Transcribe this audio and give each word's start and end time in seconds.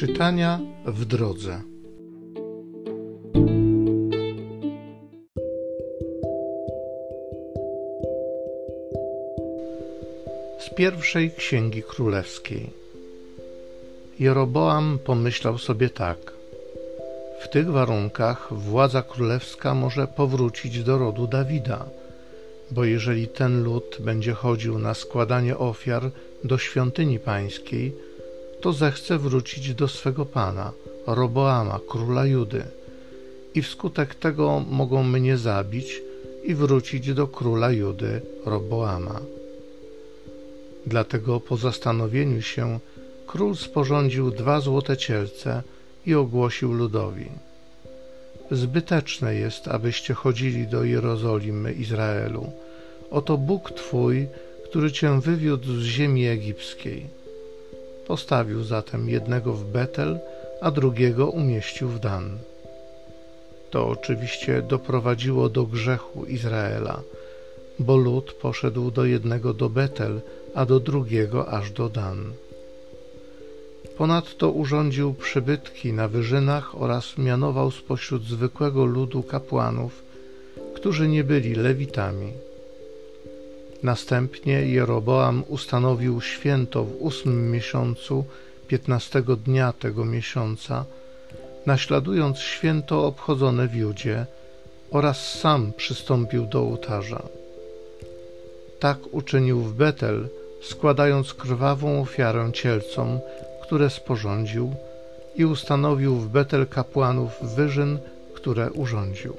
Czytania 0.00 0.60
w 0.86 1.04
drodze. 1.04 1.62
Z 10.58 10.74
pierwszej 10.74 11.30
księgi 11.30 11.82
królewskiej. 11.82 12.70
Jeroboam 14.18 14.98
pomyślał 15.04 15.58
sobie 15.58 15.88
tak. 15.90 16.32
W 17.40 17.48
tych 17.48 17.70
warunkach 17.70 18.48
władza 18.50 19.02
królewska 19.02 19.74
może 19.74 20.06
powrócić 20.06 20.82
do 20.82 20.98
rodu 20.98 21.26
Dawida, 21.26 21.86
bo 22.70 22.84
jeżeli 22.84 23.28
ten 23.28 23.62
lud 23.62 23.96
będzie 24.00 24.32
chodził 24.32 24.78
na 24.78 24.94
składanie 24.94 25.58
ofiar 25.58 26.10
do 26.44 26.58
świątyni 26.58 27.18
pańskiej, 27.18 28.09
to 28.60 28.72
zechce 28.72 29.18
wrócić 29.18 29.74
do 29.74 29.88
swego 29.88 30.24
pana, 30.26 30.72
Roboama, 31.06 31.80
króla 31.88 32.26
Judy, 32.26 32.64
i 33.54 33.62
wskutek 33.62 34.14
tego 34.14 34.64
mogą 34.70 35.02
mnie 35.02 35.38
zabić 35.38 36.02
i 36.44 36.54
wrócić 36.54 37.14
do 37.14 37.26
króla 37.26 37.72
Judy, 37.72 38.20
Roboama. 38.44 39.20
Dlatego 40.86 41.40
po 41.40 41.56
zastanowieniu 41.56 42.42
się 42.42 42.78
król 43.26 43.56
sporządził 43.56 44.30
dwa 44.30 44.60
złote 44.60 44.96
cielce 44.96 45.62
i 46.06 46.14
ogłosił 46.14 46.72
ludowi: 46.72 47.28
Zbyteczne 48.50 49.34
jest, 49.34 49.68
abyście 49.68 50.14
chodzili 50.14 50.66
do 50.66 50.84
Jerozolimy 50.84 51.72
Izraelu. 51.72 52.52
Oto 53.10 53.38
Bóg 53.38 53.70
Twój, 53.70 54.26
który 54.64 54.92
Cię 54.92 55.20
wywiódł 55.20 55.72
z 55.74 55.84
ziemi 55.84 56.26
egipskiej 56.26 57.19
Postawił 58.10 58.64
zatem 58.64 59.08
jednego 59.08 59.52
w 59.52 59.64
Betel, 59.64 60.18
a 60.60 60.70
drugiego 60.70 61.30
umieścił 61.30 61.88
w 61.88 61.98
Dan. 61.98 62.38
To 63.70 63.88
oczywiście 63.88 64.62
doprowadziło 64.62 65.48
do 65.48 65.66
grzechu 65.66 66.24
Izraela, 66.24 67.00
bo 67.78 67.96
lud 67.96 68.32
poszedł 68.32 68.90
do 68.90 69.04
jednego 69.04 69.54
do 69.54 69.68
Betel, 69.68 70.20
a 70.54 70.66
do 70.66 70.80
drugiego 70.80 71.48
aż 71.48 71.70
do 71.70 71.88
Dan. 71.88 72.32
Ponadto 73.98 74.50
urządził 74.50 75.14
przybytki 75.14 75.92
na 75.92 76.08
wyżynach 76.08 76.82
oraz 76.82 77.18
mianował 77.18 77.70
spośród 77.70 78.24
zwykłego 78.24 78.84
ludu 78.84 79.22
kapłanów, 79.22 80.02
którzy 80.74 81.08
nie 81.08 81.24
byli 81.24 81.54
lewitami. 81.54 82.32
Następnie 83.82 84.52
Jeroboam 84.52 85.42
ustanowił 85.48 86.20
święto 86.20 86.84
w 86.84 86.96
ósmym 86.98 87.50
miesiącu, 87.50 88.24
piętnastego 88.68 89.36
dnia 89.36 89.72
tego 89.72 90.04
miesiąca, 90.04 90.84
naśladując 91.66 92.38
święto 92.38 93.06
obchodzone 93.06 93.68
w 93.68 93.74
Judzie 93.74 94.26
oraz 94.90 95.38
sam 95.38 95.72
przystąpił 95.76 96.46
do 96.46 96.60
ołtarza. 96.60 97.22
Tak 98.80 98.98
uczynił 99.10 99.60
w 99.60 99.74
Betel, 99.74 100.28
składając 100.62 101.34
krwawą 101.34 102.00
ofiarę 102.00 102.50
cielcom, 102.52 103.18
które 103.62 103.90
sporządził 103.90 104.74
i 105.36 105.44
ustanowił 105.44 106.16
w 106.16 106.28
Betel 106.28 106.66
kapłanów 106.66 107.30
wyżyn, 107.42 107.98
które 108.34 108.70
urządził. 108.70 109.36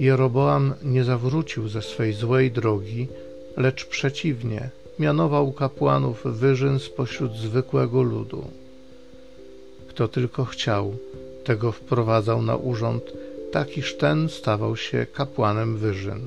Jeroboam 0.00 0.74
nie 0.82 1.04
zawrócił 1.04 1.68
ze 1.68 1.82
swej 1.82 2.12
złej 2.12 2.50
drogi, 2.50 3.08
lecz 3.56 3.86
przeciwnie, 3.86 4.70
mianował 4.98 5.52
kapłanów 5.52 6.22
wyżyn 6.24 6.78
spośród 6.78 7.36
zwykłego 7.36 8.02
ludu. 8.02 8.44
Kto 9.88 10.08
tylko 10.08 10.44
chciał, 10.44 10.96
tego 11.44 11.72
wprowadzał 11.72 12.42
na 12.42 12.56
urząd, 12.56 13.12
tak 13.52 13.78
iż 13.78 13.96
ten 13.96 14.28
stawał 14.28 14.76
się 14.76 15.06
kapłanem 15.14 15.76
wyżyn. 15.76 16.20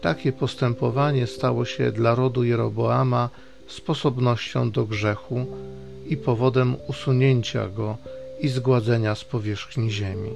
Takie 0.00 0.32
postępowanie 0.32 1.26
stało 1.26 1.64
się 1.64 1.92
dla 1.92 2.14
rodu 2.14 2.44
Jeroboama 2.44 3.28
sposobnością 3.66 4.70
do 4.70 4.86
grzechu 4.86 5.46
i 6.06 6.16
powodem 6.16 6.76
usunięcia 6.88 7.68
go 7.68 7.96
i 8.40 8.48
zgładzenia 8.48 9.14
z 9.14 9.24
powierzchni 9.24 9.90
ziemi. 9.90 10.30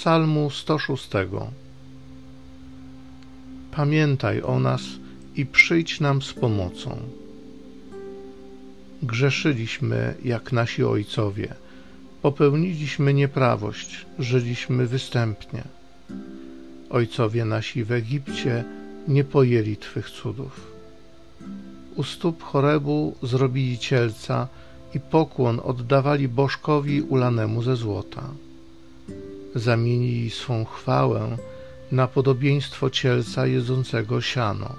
Psalmu 0.00 0.50
106. 0.50 1.08
Pamiętaj 3.70 4.42
o 4.42 4.58
nas 4.58 4.82
i 5.36 5.46
przyjdź 5.46 6.00
nam 6.00 6.22
z 6.22 6.32
pomocą. 6.32 6.96
Grzeszyliśmy 9.02 10.14
jak 10.24 10.52
nasi 10.52 10.84
ojcowie, 10.84 11.54
popełniliśmy 12.22 13.14
nieprawość, 13.14 14.06
żyliśmy 14.18 14.86
występnie. 14.86 15.62
Ojcowie 16.90 17.44
nasi 17.44 17.84
w 17.84 17.92
Egipcie 17.92 18.64
nie 19.08 19.24
pojęli 19.24 19.76
Twych 19.76 20.10
cudów. 20.10 20.72
U 21.96 22.02
stóp 22.02 22.42
Chorebu 22.42 23.16
zrobili 23.22 23.78
cielca 23.78 24.48
i 24.94 25.00
pokłon 25.00 25.60
oddawali 25.64 26.28
bożkowi 26.28 27.02
ulanemu 27.02 27.62
ze 27.62 27.76
złota 27.76 28.22
zamienili 29.54 30.30
swą 30.30 30.64
chwałę 30.64 31.36
na 31.92 32.06
podobieństwo 32.08 32.90
cielca 32.90 33.46
jedzącego 33.46 34.20
siano. 34.20 34.74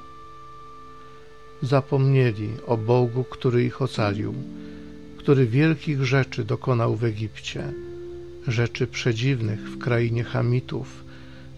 Zapomnieli 1.61 2.49
o 2.67 2.77
Bogu, 2.77 3.23
który 3.23 3.63
ich 3.63 3.81
ocalił, 3.81 4.33
który 5.17 5.45
wielkich 5.47 6.05
rzeczy 6.05 6.43
dokonał 6.43 6.95
w 6.95 7.03
Egipcie, 7.03 7.73
rzeczy 8.47 8.87
przedziwnych 8.87 9.59
w 9.59 9.77
krainie 9.77 10.23
Hamitów, 10.23 11.03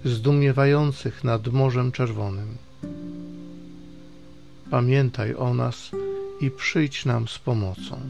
zdumiewających 0.06 1.24
nad 1.24 1.48
Morzem 1.48 1.92
Czerwonym. 1.92 2.58
Pamiętaj 4.72 5.36
o 5.36 5.54
nas 5.54 5.92
i 6.42 6.52
przyjdź 6.52 7.06
nam 7.06 7.28
z 7.28 7.40
pomocą. 7.40 8.02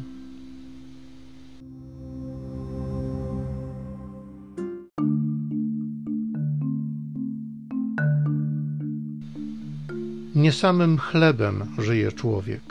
Nie 10.36 10.52
samym 10.52 10.98
chlebem 10.98 11.76
żyje 11.78 12.12
człowiek, 12.12 12.62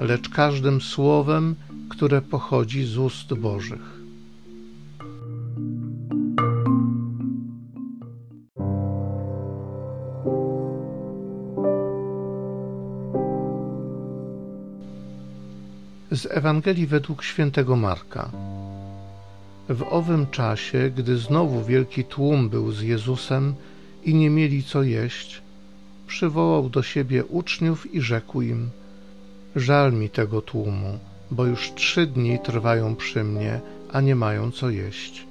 lecz 0.00 0.28
każdym 0.28 0.80
słowem, 0.80 1.54
które 1.88 2.22
pochodzi 2.22 2.84
z 2.84 2.98
ust 2.98 3.34
Bożych. 3.34 4.00
Z 16.10 16.26
Ewangelii 16.30 16.86
według 16.86 17.22
świętego 17.22 17.76
Marka. 17.76 18.30
W 19.68 19.82
owym 19.90 20.26
czasie, 20.26 20.90
gdy 20.96 21.18
znowu 21.18 21.64
wielki 21.64 22.04
tłum 22.04 22.48
był 22.48 22.72
z 22.72 22.82
Jezusem 22.82 23.54
i 24.04 24.14
nie 24.14 24.30
mieli 24.30 24.62
co 24.62 24.82
jeść, 24.82 25.45
przywołał 26.06 26.68
do 26.70 26.82
siebie 26.82 27.24
uczniów 27.24 27.94
i 27.94 28.00
rzekł 28.00 28.42
im: 28.42 28.70
Żal 29.56 29.92
mi 29.92 30.10
tego 30.10 30.40
tłumu, 30.40 30.98
bo 31.30 31.46
już 31.46 31.72
trzy 31.74 32.06
dni 32.06 32.38
trwają 32.38 32.96
przy 32.96 33.24
mnie, 33.24 33.60
a 33.92 34.00
nie 34.00 34.14
mają 34.14 34.50
co 34.50 34.70
jeść. 34.70 35.26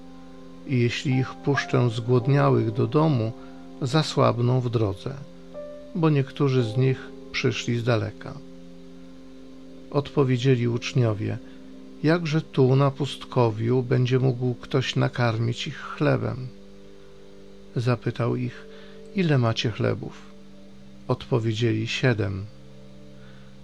I 0.68 0.80
jeśli 0.80 1.14
ich 1.14 1.34
puszczę 1.34 1.90
zgłodniałych 1.90 2.72
do 2.72 2.88
domu, 2.88 3.32
zasłabną 3.82 4.62
w 4.62 4.70
drodze, 4.70 5.14
bo 5.96 6.10
niektórzy 6.10 6.64
z 6.64 6.78
nich 6.78 7.10
przyszli 7.32 7.80
z 7.80 7.84
daleka. 7.84 8.34
Odpowiedzieli 9.92 10.68
uczniowie: 10.68 11.38
Jakże 12.04 12.42
tu 12.42 12.76
na 12.76 12.92
pustkowiu 12.92 13.84
będzie 13.84 14.20
mógł 14.20 14.54
ktoś 14.54 14.96
nakarmić 14.96 15.68
ich 15.68 15.78
chlebem? 15.78 16.48
Zapytał 17.76 18.36
ich: 18.36 18.68
Ile 19.16 19.38
macie 19.38 19.72
chlebów? 19.72 20.35
Odpowiedzieli 21.08 21.88
siedem. 21.88 22.46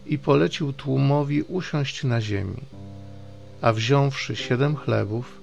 I 0.06 0.18
polecił 0.18 0.74
tłumowi 0.74 1.42
usiąść 1.44 2.04
na 2.04 2.22
ziemi. 2.22 2.62
A 3.62 3.74
wziąwszy 3.74 4.36
siedem 4.36 4.76
chlebów, 4.76 5.42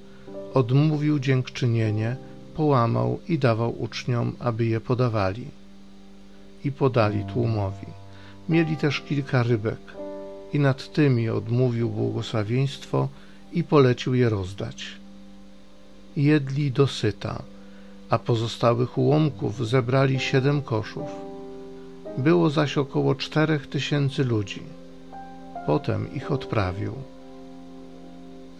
odmówił 0.55 1.19
dziękczynienie, 1.19 2.17
połamał 2.56 3.21
i 3.29 3.39
dawał 3.39 3.83
uczniom, 3.83 4.37
aby 4.39 4.67
je 4.67 4.81
podawali. 4.81 5.47
I 6.65 6.73
podali 6.73 7.25
tłumowi. 7.25 7.87
Mieli 8.49 8.77
też 8.77 9.00
kilka 9.00 9.43
rybek, 9.43 9.81
i 10.53 10.59
nad 10.61 10.93
tymi 10.93 11.29
odmówił 11.29 11.91
błogosławieństwo 11.91 13.09
i 13.53 13.65
polecił 13.65 14.15
je 14.15 14.29
rozdać. 14.29 14.87
jedli 16.17 16.71
dosyta, 16.71 17.43
a 18.11 18.19
pozostałych 18.19 18.99
ułomków 18.99 19.69
zebrali 19.69 20.21
siedem 20.21 20.62
koszów. 20.62 21.28
Było 22.19 22.51
zaś 22.51 22.79
około 22.79 23.15
czterech 23.15 23.67
tysięcy 23.67 24.25
ludzi. 24.25 24.63
Potem 25.67 26.15
ich 26.15 26.33
odprawił. 26.33 26.93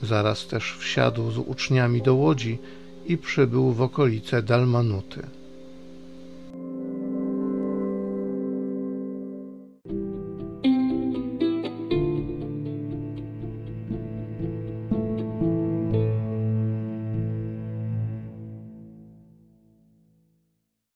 Zaraz 0.03 0.47
też 0.47 0.77
wsiadł 0.79 1.31
z 1.31 1.39
uczniami 1.39 2.03
do 2.03 2.15
łodzi 2.15 2.59
i 3.07 3.19
przybył 3.19 3.73
w 3.73 3.83
okolice 3.83 4.43
Dalmanuty. 4.43 5.23